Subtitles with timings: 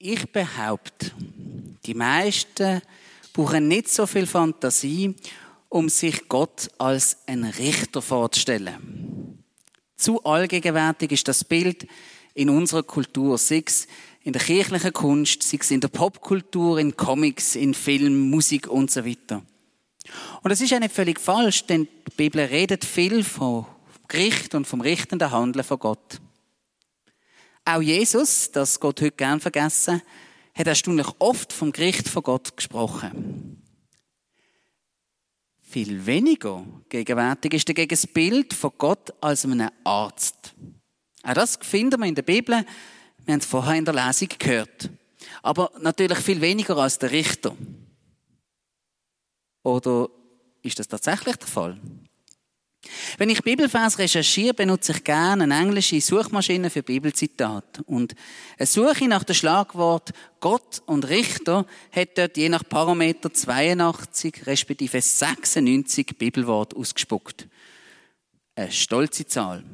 [0.00, 1.10] Ich behaupte,
[1.84, 2.80] die meisten
[3.32, 5.16] brauchen nicht so viel Fantasie,
[5.68, 9.42] um sich Gott als einen Richter vorzustellen.
[9.96, 11.88] Zu allgegenwärtig ist das Bild
[12.34, 13.88] in unserer Kultur, sei es
[14.22, 18.92] in der kirchlichen Kunst, sei es in der Popkultur, in Comics, in Film, Musik und
[18.92, 19.42] so weiter.
[20.44, 23.66] Und das ist ja nicht völlig falsch, denn die Bibel redet viel vom
[24.06, 26.20] Gericht und vom richtenden Handeln von Gott.
[27.68, 30.00] Auch Jesus, das Gott heute gern vergessen,
[30.54, 33.62] hat erstaunlich oft vom Gericht von Gott gesprochen.
[35.60, 40.54] Viel weniger gegenwärtig ist dagegen das Bild von Gott als einem Arzt.
[41.22, 42.64] Auch das finden wir in der Bibel.
[43.26, 44.88] Wir haben es vorher in der Lesung gehört.
[45.42, 47.54] Aber natürlich viel weniger als der Richter.
[49.62, 50.08] Oder
[50.62, 51.78] ist das tatsächlich der Fall?
[53.18, 57.82] Wenn ich Bibelvers recherchiere, benutze ich gerne eine englische Suchmaschine für Bibelzitate.
[57.84, 58.14] Und
[58.56, 65.00] eine Suche nach dem Schlagwort Gott und Richter hat dort je nach Parameter 82 respektive
[65.00, 67.48] 96 Bibelworte ausgespuckt.
[68.54, 69.64] Eine stolze Zahl.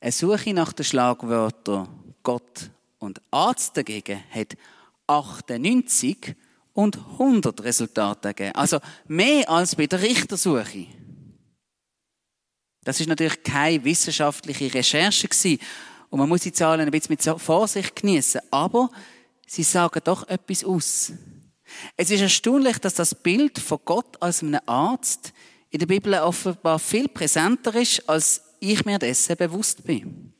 [0.00, 4.56] Eine Suche nach den Schlagwörtern Gott und Arzt dagegen hat
[5.08, 6.36] 98
[6.72, 8.54] und 100 Resultate gegeben.
[8.54, 8.78] Also
[9.08, 10.86] mehr als bei der Richtersuche.
[12.90, 15.60] Das ist natürlich keine wissenschaftliche Recherche gewesen.
[16.08, 18.40] Und man muss die Zahlen ein bisschen mit Vorsicht genießen.
[18.50, 18.90] Aber
[19.46, 21.12] sie sagen doch etwas aus.
[21.96, 25.32] Es ist erstaunlich, dass das Bild von Gott als einem Arzt
[25.70, 30.32] in der Bibel offenbar viel präsenter ist, als ich mir dessen bewusst bin.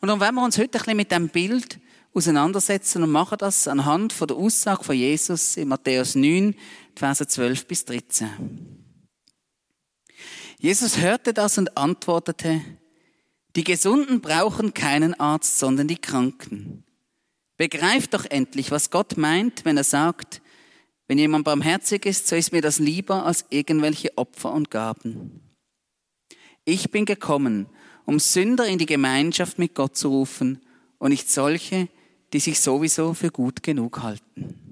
[0.00, 1.80] Und dann wollen wir uns heute ein bisschen mit dem Bild
[2.14, 6.54] auseinandersetzen und machen das anhand von der Aussage von Jesus in Matthäus 9,
[6.94, 8.81] Verse 12 bis 13.
[10.62, 12.60] Jesus hörte das und antwortete,
[13.56, 16.84] die Gesunden brauchen keinen Arzt, sondern die Kranken.
[17.56, 20.40] Begreift doch endlich, was Gott meint, wenn er sagt,
[21.08, 25.40] wenn jemand barmherzig ist, so ist mir das lieber als irgendwelche Opfer und Gaben.
[26.64, 27.66] Ich bin gekommen,
[28.06, 30.60] um Sünder in die Gemeinschaft mit Gott zu rufen
[30.98, 31.88] und nicht solche,
[32.32, 34.71] die sich sowieso für gut genug halten.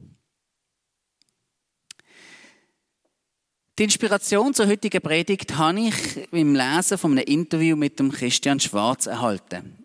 [3.80, 8.60] Die Inspiration zur heutigen Predigt habe ich beim Lesen von einem Interview mit dem Christian
[8.60, 9.82] Schwarz erhalten.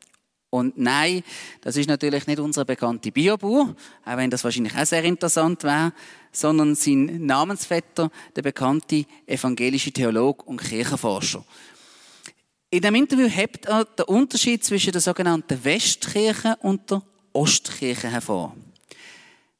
[0.50, 1.23] Und nein,
[1.61, 3.73] das ist natürlich nicht unser bekannter Biobauer,
[4.03, 5.94] auch wenn das wahrscheinlich auch sehr interessant wäre,
[6.34, 11.45] sondern sein Namensvetter, der bekannte evangelische Theolog und Kirchenforscher.
[12.72, 17.01] In dem Interview hebt er den Unterschied zwischen der sogenannten Westkirche und der
[17.31, 18.57] Ostkirche hervor.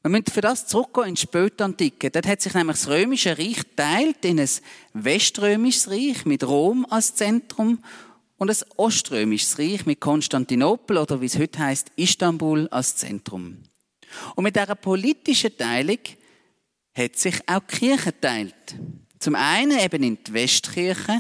[0.06, 2.12] Wir müssen für das zurückgehen in die Spätantike.
[2.12, 4.50] Dort hat sich nämlich das Römische Reich teilt in ein
[4.94, 7.80] Weströmisches Reich mit Rom als Zentrum
[8.38, 13.64] und ein Oströmisches Reich mit Konstantinopel oder wie es heute heißt Istanbul als Zentrum.
[14.36, 15.98] Und mit dieser politischen Teilung
[16.96, 18.76] hat sich auch die Kirche teilt.
[19.18, 21.20] Zum einen eben in die Westkirche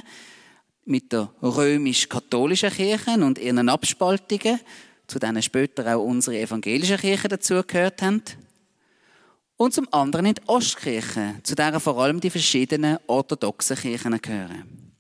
[0.84, 4.60] mit der römisch-katholischen Kirche und ihren Abspaltungen,
[5.08, 8.22] zu denen später auch unsere evangelische Kirche dazugehört haben
[9.58, 14.96] und zum anderen in die Ostkirche, zu der vor allem die verschiedenen orthodoxen Kirchen gehören.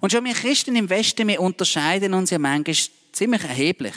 [0.00, 2.76] Und schon wir Christen im Westen, wir unterscheiden uns ja manchmal
[3.12, 3.94] ziemlich erheblich.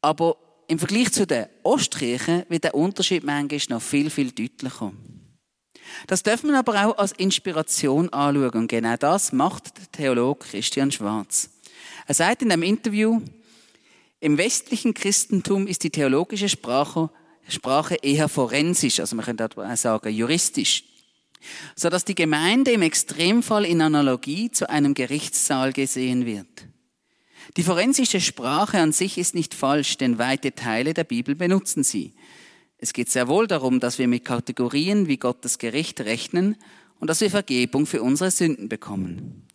[0.00, 0.36] Aber
[0.68, 4.92] im Vergleich zu den Ostkirchen wird der Unterschied manchmal noch viel, viel deutlicher.
[6.06, 8.50] Das dürfen wir aber auch als Inspiration anschauen.
[8.50, 11.50] Und genau das macht der Theologe Christian Schwarz.
[12.06, 13.20] Er sagt in einem Interview,
[14.20, 17.10] im westlichen Christentum ist die theologische Sprache
[17.48, 20.84] Sprache eher forensisch, also man könnte auch sagen juristisch,
[21.76, 26.66] so dass die Gemeinde im Extremfall in Analogie zu einem Gerichtssaal gesehen wird.
[27.56, 32.14] Die forensische Sprache an sich ist nicht falsch, denn weite Teile der Bibel benutzen sie.
[32.78, 36.56] Es geht sehr wohl darum, dass wir mit Kategorien wie Gottes Gericht rechnen
[36.98, 39.46] und dass wir Vergebung für unsere Sünden bekommen.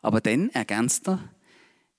[0.00, 1.18] Aber denn, ergänzt er,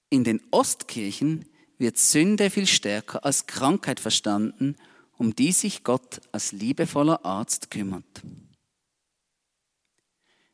[0.10, 1.46] in den Ostkirchen
[1.78, 4.76] wird Sünde viel stärker als Krankheit verstanden
[5.21, 8.23] um die sich Gott als liebevoller Arzt kümmert.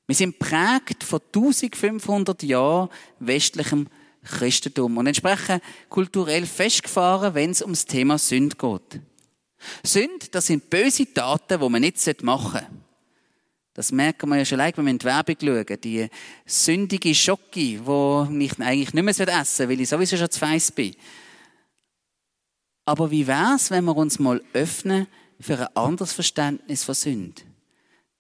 [0.06, 3.88] Wir sind prägt von 1500 Jahren westlichem
[4.26, 9.00] Christentum und entsprechen kulturell festgefahren, wenn es ums Thema Sünd geht.
[9.86, 12.68] Sünd, das sind böse Taten, die man nicht machen sollte.
[13.74, 15.82] Das merken wir ja schon leicht, wenn wir in die Werbung schauen.
[15.82, 16.10] Die
[16.46, 17.80] sündige Schocke, die
[18.42, 20.94] ich eigentlich nicht mehr essen sollte, weil ich sowieso schon zu feiss bin.
[22.88, 25.08] Aber wie wär's, wenn wir uns mal öffnen
[25.42, 27.42] für ein anderes Verständnis von Sünde?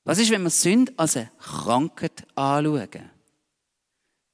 [0.03, 3.09] Was ist, wenn wir Sünde als eine Krankheit anschauen?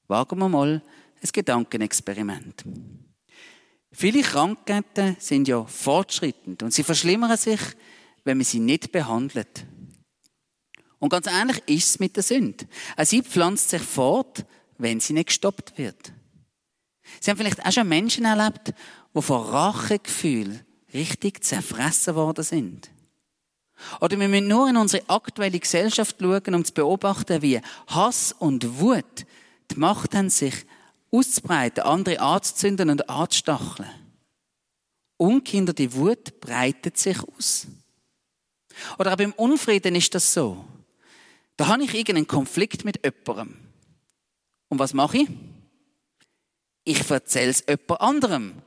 [0.07, 0.81] Wagen wir mal
[1.21, 2.63] ein Gedankenexperiment.
[3.91, 7.61] Viele Krankheiten sind ja fortschrittend und sie verschlimmern sich,
[8.23, 9.67] wenn man sie nicht behandelt.
[10.97, 12.65] Und ganz ähnlich ist es mit der Sünde.
[13.03, 14.47] Sie pflanzt sich fort,
[14.79, 16.11] wenn sie nicht gestoppt wird.
[17.19, 18.73] Sie haben vielleicht auch schon Menschen erlebt,
[19.15, 22.89] die vor Rachegefühl richtig zerfressen worden sind.
[23.99, 28.79] Oder wir müssen nur in unsere aktuelle Gesellschaft schauen, um zu beobachten, wie Hass und
[28.79, 29.25] Wut
[29.71, 30.65] die Macht haben, sich
[31.11, 33.89] auszubreiten, andere anzuzünden und anzustacheln.
[35.17, 37.67] Unkinderte Wut breitet sich aus.
[38.97, 40.65] Oder auch beim Unfrieden ist das so.
[41.55, 43.57] Da habe ich irgendeinen Konflikt mit jemandem.
[44.69, 45.29] Und was mache ich?
[46.83, 48.61] Ich erzähle es jemand anderem,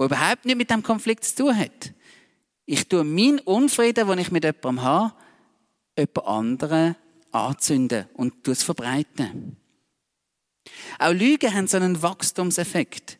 [0.00, 1.92] der überhaupt nicht mit dem Konflikt zu tun hat.
[2.64, 5.12] Ich tue meinen Unfrieden, den ich mit jemandem habe,
[5.98, 6.96] jemand anderen
[7.32, 9.56] anzünden und es verbreiten.
[10.98, 13.18] Auch Lügen haben so einen Wachstumseffekt.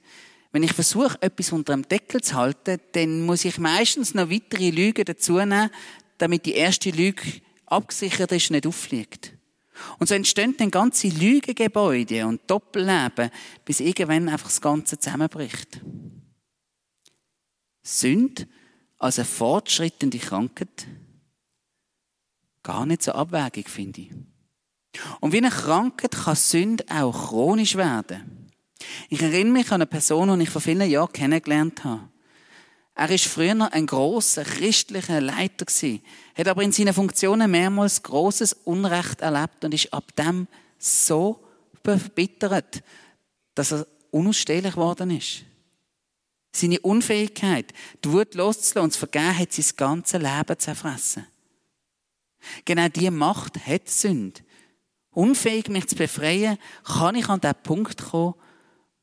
[0.52, 4.70] Wenn ich versuche, etwas unter dem Deckel zu halten, dann muss ich meistens noch weitere
[4.70, 5.70] Lügen dazu nehmen,
[6.18, 7.22] damit die erste Lüge
[7.66, 9.32] abgesichert ist und nicht auffliegt.
[9.98, 13.30] Und so entstehen dann ganze Lügengebäude und Doppelleben,
[13.64, 15.80] bis irgendwann einfach das Ganze zusammenbricht.
[17.98, 18.46] Sünd
[18.98, 20.86] als eine fortschrittende Krankheit
[22.62, 24.10] gar nicht so abwägig, finde ich.
[25.20, 28.50] Und wie eine Krankheit kann Sünde auch chronisch werden.
[29.08, 32.08] Ich erinnere mich an eine Person, die ich vor vielen Jahren kennengelernt habe.
[32.94, 35.66] Er war früher ein großer christlicher Leiter
[36.34, 40.48] hat aber in seinen Funktionen mehrmals großes Unrecht erlebt und ist ab dem
[40.78, 41.42] so
[41.82, 42.82] verbittert,
[43.54, 45.44] dass er unausstehlich geworden ist.
[46.52, 47.72] Seine Unfähigkeit,
[48.04, 51.26] die Wut loszulassen und zu vergeben, hat sein ganzes Leben zerfressen.
[52.64, 54.40] Genau diese Macht hat Sünde.
[55.10, 58.34] Unfähig, mich zu befreien, kann ich an den Punkt kommen,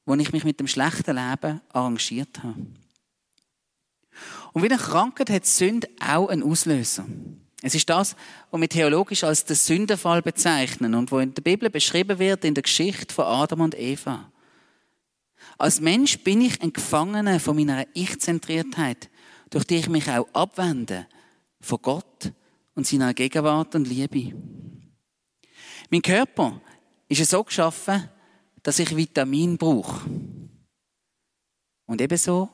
[0.05, 2.65] wo ich mich mit dem schlechten Leben arrangiert habe.
[4.53, 7.05] Und wie eine Krankheit hat Sünde auch einen Auslöser.
[7.61, 8.15] Es ist das,
[8.51, 12.53] was wir theologisch als den Sündenfall bezeichnen und wo in der Bibel beschrieben wird in
[12.53, 14.31] der Geschichte von Adam und Eva.
[15.57, 19.09] Als Mensch bin ich ein Gefangener von meiner Ich-Zentriertheit,
[19.49, 21.07] durch die ich mich auch abwende
[21.59, 22.31] von Gott
[22.75, 24.35] und seiner Gegenwart und Liebe.
[25.89, 26.61] Mein Körper
[27.07, 28.09] ist so geschaffen,
[28.61, 30.07] dass ich Vitamin brauche.
[31.85, 32.49] Und ebenso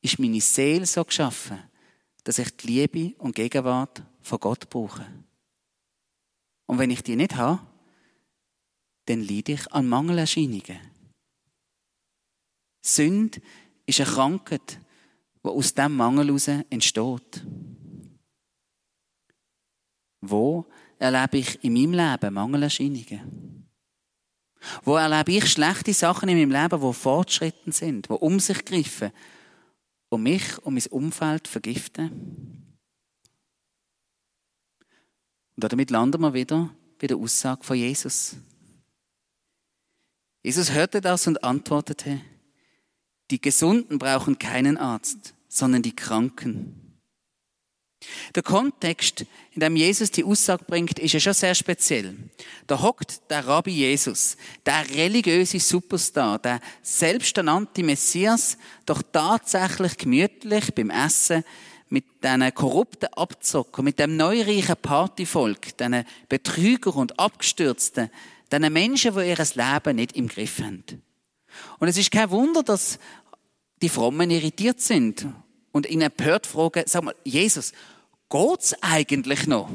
[0.00, 1.58] ist meine Seele so geschaffen,
[2.24, 5.04] dass ich die Liebe und Gegenwart von Gott brauche.
[6.66, 7.60] Und wenn ich die nicht habe,
[9.06, 10.91] dann leide ich an Mangelerscheinungen.
[12.82, 13.40] Sünde
[13.86, 14.78] ist eine Krankheit,
[15.44, 17.44] die aus diesem Mangel heraus entsteht.
[20.20, 20.66] Wo
[20.98, 23.68] erlebe ich in meinem Leben Mangelerscheinungen?
[24.84, 29.10] Wo erlebe ich schlechte Sachen in meinem Leben, die fortschritten sind, die um sich greifen
[30.08, 32.10] und mich und mein Umfeld vergiften?
[35.56, 38.36] Und damit landen wir wieder bei der Aussage von Jesus.
[40.44, 42.20] Jesus hörte das und antwortete,
[43.30, 46.82] die Gesunden brauchen keinen Arzt, sondern die Kranken.
[48.34, 52.14] Der Kontext, in dem Jesus die Aussage bringt, ist ja schon sehr speziell.
[52.66, 54.36] Da hockt der Rabbi Jesus,
[54.66, 61.44] der religiöse Superstar, der selbsternannte Messias, doch tatsächlich gemütlich beim Essen
[61.90, 68.10] mit diesen korrupten Abzocker, mit dem neureichen Partyvolk, diesen Betrüger und Abgestürzten,
[68.50, 70.84] diesen Menschen, die ihr Leben nicht im Griff haben.
[71.78, 72.98] Und es ist kein Wunder, dass
[73.80, 75.26] die Frommen irritiert sind
[75.72, 77.72] und ihn empört fragen, sag mal, Jesus,
[78.28, 79.70] geht's eigentlich noch?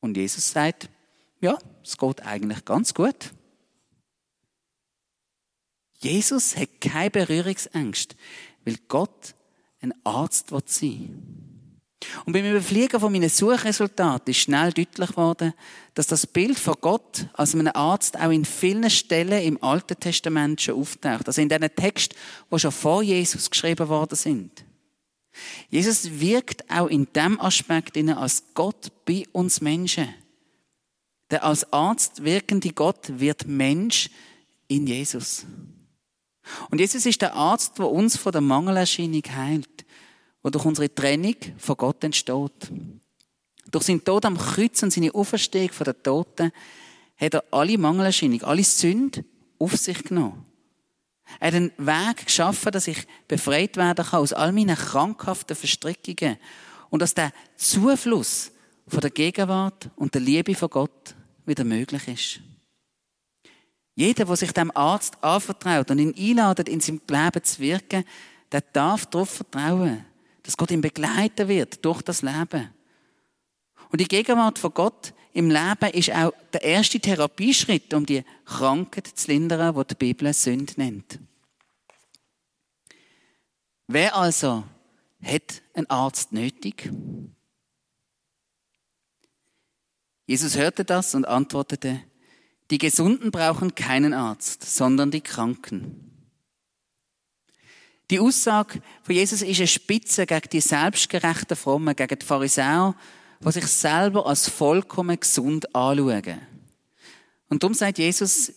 [0.00, 0.88] Und Jesus sagt,
[1.40, 3.32] ja, es geht eigentlich ganz gut.
[5.98, 8.16] Jesus hat keine Berührungsängste,
[8.64, 9.34] weil Gott
[9.80, 11.53] ein Arzt sein will.
[12.24, 15.54] Und beim Überfliegen von meinen Suchresultaten ist schnell deutlich geworden,
[15.94, 20.60] dass das Bild von Gott als einem Arzt auch in vielen Stellen im Alten Testament
[20.60, 21.26] schon auftaucht.
[21.26, 22.16] Also in diesen Texten,
[22.50, 24.64] die schon vor Jesus geschrieben worden sind.
[25.68, 30.14] Jesus wirkt auch in dem Aspekt als Gott bei uns Menschen.
[31.30, 34.10] Der als Arzt wirkende Gott wird Mensch
[34.68, 35.44] in Jesus.
[36.70, 39.84] Und Jesus ist der Arzt, der uns von der Mangelerscheinung heilt
[40.44, 42.70] wo durch unsere Trennung von Gott entsteht.
[43.70, 46.52] Durch seinen Tod am Kreuz und seine Auferstehung von den Toten
[47.16, 49.24] hat er alle Mangelerscheinung, alle Sünde
[49.58, 50.44] auf sich genommen.
[51.40, 56.36] Er hat einen Weg geschaffen, dass ich befreit werden kann aus all meinen krankhaften Verstrickungen
[56.90, 58.52] und dass der Zufluss
[58.86, 61.14] von der Gegenwart und der Liebe von Gott
[61.46, 62.40] wieder möglich ist.
[63.94, 68.04] Jeder, der sich dem Arzt anvertraut und ihn einladet, in seinem Leben zu wirken,
[68.52, 70.04] der darf darauf vertrauen,
[70.44, 72.70] dass Gott ihn begleiten wird durch das Leben.
[73.90, 79.06] Und die Gegenwart von Gott im Leben ist auch der erste Therapieschritt, um die Krankheit
[79.06, 81.18] zu lindern, die die Bibel Sünde nennt.
[83.86, 84.64] Wer also
[85.22, 86.90] hat einen Arzt nötig?
[90.26, 92.02] Jesus hörte das und antwortete,
[92.70, 96.13] die Gesunden brauchen keinen Arzt, sondern die Kranken.
[98.10, 102.94] Die Aussage von Jesus ist eine Spitze gegen die selbstgerechten Frommen, gegen die Pharisäer,
[103.40, 106.40] die sich selber als vollkommen gesund anschauen.
[107.48, 108.52] Und darum sagt Jesus,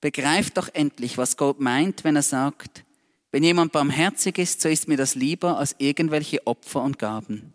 [0.00, 2.84] begreift doch endlich, was Gott meint, wenn er sagt,
[3.30, 7.52] wenn jemand barmherzig ist, so ist mir das lieber als irgendwelche Opfer und Gaben.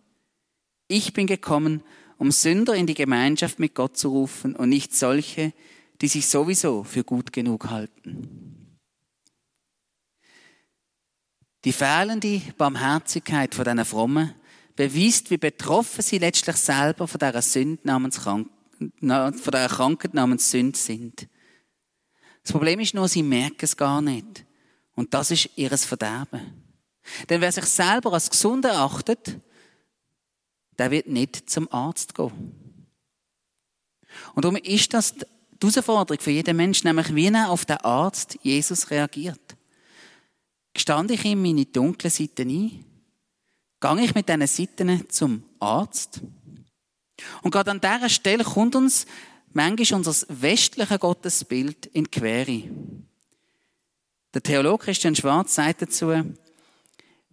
[0.88, 1.84] Ich bin gekommen,
[2.18, 5.54] um Sünder in die Gemeinschaft mit Gott zu rufen und nicht solche,
[6.02, 8.59] die sich sowieso für gut genug halten.
[11.66, 14.34] Die fehlende Barmherzigkeit von diesen Frommen
[14.76, 18.50] beweist, wie betroffen sie letztlich selber von dieser Sünde namens Krank
[18.80, 21.28] von dieser Krankheit namens Sünde sind.
[22.44, 24.46] Das Problem ist nur, sie merken es gar nicht.
[24.96, 26.64] Und das ist ihres Verderben.
[27.30, 29.38] Denn wer sich selber als gesund erachtet,
[30.78, 32.88] der wird nicht zum Arzt gehen.
[34.34, 35.26] Und darum ist das die
[35.62, 39.58] Herausforderung für jeden Menschen, nämlich wie er auf den Arzt Jesus reagiert.
[40.80, 42.86] Gestand ich ihm meine dunklen Seiten ein?
[43.82, 46.22] Gehe ich mit diesen Seiten zum Arzt?
[47.42, 49.06] Und gerade an dieser Stelle kommt uns
[49.52, 52.64] manchmal unser westliches Gottesbild in die Quere.
[54.34, 56.14] Der Theologe Christian Schwarz sagt dazu,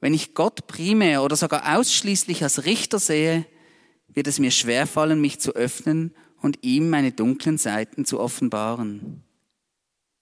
[0.00, 3.46] wenn ich Gott primär oder sogar ausschließlich als Richter sehe,
[4.08, 6.12] wird es mir schwerfallen, mich zu öffnen
[6.42, 9.22] und ihm meine dunklen Seiten zu offenbaren.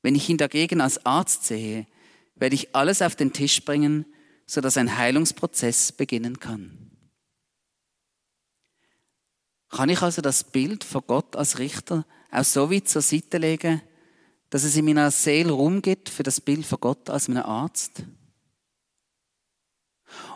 [0.02, 1.86] Wenn ich ihn dagegen als Arzt sehe,
[2.36, 4.06] werde ich alles auf den Tisch bringen,
[4.46, 6.90] sodass ein Heilungsprozess beginnen kann.
[9.70, 13.82] Kann ich also das Bild von Gott als Richter auch so weit zur Seite legen,
[14.50, 18.04] dass es in meiner Seele Raum gibt für das Bild von Gott als einen Arzt?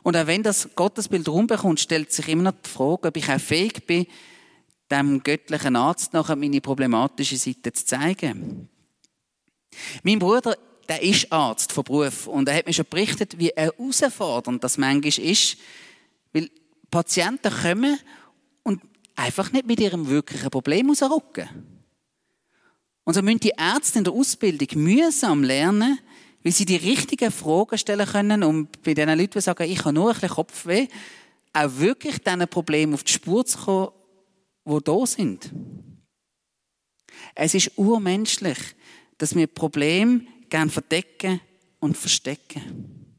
[0.03, 3.41] Und auch wenn das Gottesbild rumbekommt, stellt sich immer noch die Frage, ob ich auch
[3.41, 4.07] fähig bin,
[4.91, 8.69] dem göttlichen Arzt nachher meine problematische Seite zu zeigen.
[10.03, 10.57] Mein Bruder,
[10.89, 15.27] der ist Arzt von Beruf und er hat mir schon berichtet, wie herausfordernd das manchmal
[15.27, 15.59] ist,
[16.33, 16.51] weil
[16.91, 17.99] Patienten kommen
[18.63, 18.81] und
[19.15, 21.49] einfach nicht mit ihrem wirklichen Problem rausrücken.
[23.05, 25.99] Und so müssen die Ärzte in der Ausbildung mühsam lernen,
[26.43, 29.93] weil sie die richtigen Fragen stellen können, um bei den Leuten, die sagen, ich habe
[29.93, 30.89] nur ein bisschen Kopfweh,
[31.53, 33.93] auch wirklich diesen Problemen auf die Spur zu kommen,
[34.67, 35.53] die da sind.
[37.35, 38.59] Es ist urmenschlich,
[39.17, 41.41] dass wir Probleme gerne verdecken
[41.81, 43.19] und verstecken.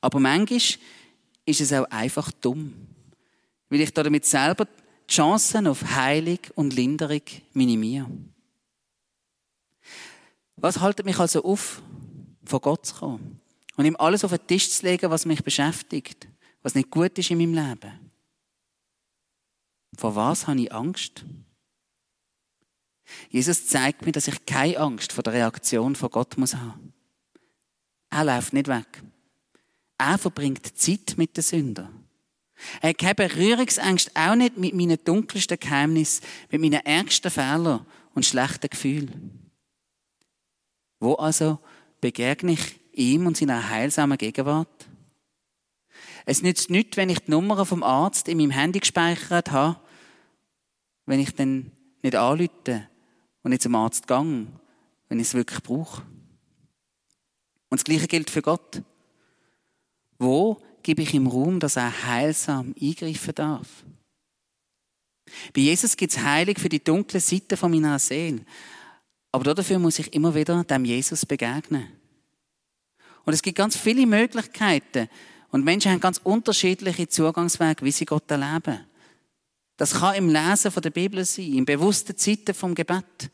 [0.00, 0.60] Aber manchmal
[1.44, 2.74] ist es auch einfach dumm,
[3.68, 7.22] weil ich damit selber die Chancen auf Heilung und Linderung
[7.54, 8.10] minimiere.
[10.56, 11.82] Was haltet mich also auf,
[12.44, 13.40] vor Gott zu kommen
[13.76, 16.26] und ihm alles auf den Tisch zu legen, was mich beschäftigt,
[16.62, 18.10] was nicht gut ist in meinem Leben.
[19.96, 21.24] Vor was habe ich Angst?
[23.30, 26.92] Jesus zeigt mir, dass ich keine Angst vor der Reaktion von Gott muss haben.
[28.10, 29.02] Er läuft nicht weg.
[29.98, 32.04] Er verbringt Zeit mit den Sündern.
[32.80, 38.26] Er hat keine Berührungsängste, auch nicht mit meinen dunkelsten Geheimnissen, mit meinen ärgsten Fehlern und
[38.26, 39.52] schlechten Gefühlen.
[41.00, 41.58] Wo also
[42.00, 44.88] begegne ich ihm und seiner heilsamen Gegenwart?
[46.26, 49.80] Es nützt nichts, wenn ich die Nummer vom Arzt in meinem Handy gespeichert habe,
[51.06, 51.72] wenn ich dann
[52.02, 52.88] nicht anrufe
[53.48, 54.46] und nicht zum Arzt gehe,
[55.08, 56.02] wenn ich es wirklich brauche.
[57.70, 58.82] Und das Gleiche gilt für Gott.
[60.18, 63.66] Wo gebe ich ihm Raum, dass er heilsam eingreifen darf?
[65.54, 68.44] Bei Jesus gibt es Heilung für die dunkle Seite von meiner Seele.
[69.32, 71.88] Aber dafür muss ich immer wieder dem Jesus begegnen.
[73.24, 75.08] Und es gibt ganz viele Möglichkeiten.
[75.48, 78.80] Und Menschen haben ganz unterschiedliche Zugangswege, wie sie Gott erleben.
[79.78, 83.30] Das kann im Lesen von der Bibel sein, im bewussten Zeiten vom Gebet,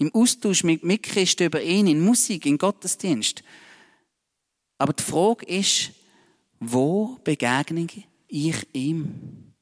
[0.00, 3.44] im Austausch mit Mitchristen über ihn, in Musik, in Gottesdienst.
[4.78, 5.92] Aber die Frage ist,
[6.58, 7.86] wo begegne
[8.26, 9.52] ich ihm?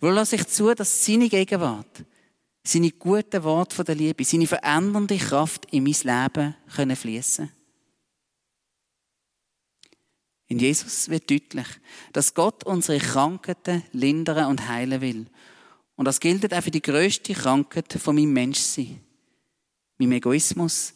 [0.00, 2.04] Wo lasse ich zu, dass seine Gegenwart,
[2.64, 7.50] seine guten Worte von der Liebe, seine verändernde Kraft in mein Leben können fließen.
[10.48, 11.66] In Jesus wird deutlich,
[12.12, 15.26] dass Gott unsere Krankheiten lindern und heilen will.
[15.94, 19.00] Und das gilt auch für die größte Krankheit von meinem Menschsein.
[20.02, 20.94] Meinem Egoismus,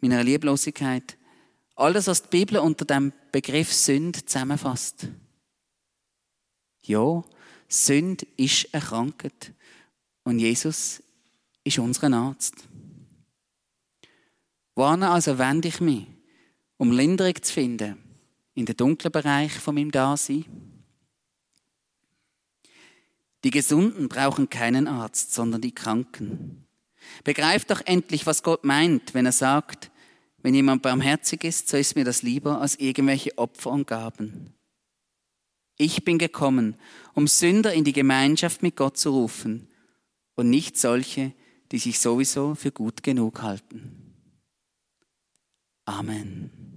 [0.00, 1.16] meiner Lieblosigkeit.
[1.74, 5.08] Alles, was die Bibel unter dem Begriff Sünd zusammenfasst.
[6.84, 7.24] Ja,
[7.68, 9.52] Sünd ist erkrankt
[10.24, 11.02] und Jesus
[11.64, 12.56] ist unser Arzt.
[14.74, 16.06] Wohin also wende ich mich,
[16.76, 17.98] um Linderung zu finden
[18.54, 20.44] in den dunklen Bereich von meinem Dasein?
[23.44, 26.64] Die Gesunden brauchen keinen Arzt, sondern die Kranken.
[27.24, 29.90] Begreift doch endlich, was Gott meint, wenn er sagt,
[30.42, 34.54] wenn jemand barmherzig ist, so ist mir das lieber als irgendwelche Opfer und Gaben.
[35.76, 36.76] Ich bin gekommen,
[37.14, 39.68] um Sünder in die Gemeinschaft mit Gott zu rufen
[40.34, 41.32] und nicht solche,
[41.70, 44.14] die sich sowieso für gut genug halten.
[45.84, 46.71] Amen.